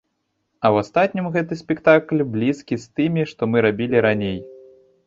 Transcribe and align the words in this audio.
А 0.63 0.67
ў 0.73 0.85
астатнім 0.85 1.25
гэты 1.35 1.53
спектакль 1.63 2.27
блізкі 2.37 2.81
з 2.87 2.99
тымі, 2.99 3.31
што 3.35 3.41
мы 3.53 3.57
рабілі 3.69 3.97
раней. 4.09 4.37